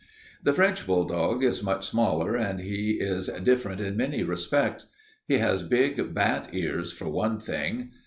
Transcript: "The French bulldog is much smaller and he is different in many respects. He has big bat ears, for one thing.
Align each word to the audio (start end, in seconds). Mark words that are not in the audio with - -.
"The 0.41 0.53
French 0.53 0.87
bulldog 0.87 1.43
is 1.43 1.61
much 1.61 1.87
smaller 1.87 2.35
and 2.35 2.59
he 2.59 2.93
is 2.99 3.27
different 3.43 3.79
in 3.79 3.95
many 3.95 4.23
respects. 4.23 4.87
He 5.27 5.37
has 5.37 5.61
big 5.61 6.11
bat 6.15 6.49
ears, 6.53 6.91
for 6.91 7.07
one 7.07 7.39
thing. 7.39 7.91